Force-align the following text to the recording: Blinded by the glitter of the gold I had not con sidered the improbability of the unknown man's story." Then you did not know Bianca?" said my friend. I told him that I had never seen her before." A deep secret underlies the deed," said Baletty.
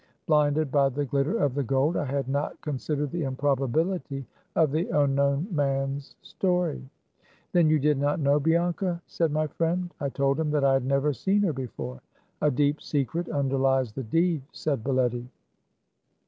Blinded 0.25 0.71
by 0.71 0.89
the 0.89 1.05
glitter 1.05 1.37
of 1.37 1.53
the 1.53 1.61
gold 1.61 1.95
I 1.95 2.05
had 2.05 2.27
not 2.27 2.59
con 2.61 2.79
sidered 2.79 3.11
the 3.11 3.21
improbability 3.21 4.25
of 4.55 4.71
the 4.71 4.87
unknown 4.89 5.45
man's 5.51 6.15
story." 6.23 6.83
Then 7.53 7.69
you 7.69 7.77
did 7.77 7.99
not 7.99 8.19
know 8.19 8.39
Bianca?" 8.39 8.99
said 9.05 9.31
my 9.31 9.45
friend. 9.45 9.93
I 9.99 10.09
told 10.09 10.39
him 10.39 10.49
that 10.49 10.63
I 10.63 10.73
had 10.73 10.85
never 10.85 11.13
seen 11.13 11.43
her 11.43 11.53
before." 11.53 12.01
A 12.41 12.49
deep 12.49 12.81
secret 12.81 13.29
underlies 13.29 13.93
the 13.93 14.01
deed," 14.01 14.41
said 14.51 14.83
Baletty. 14.83 15.27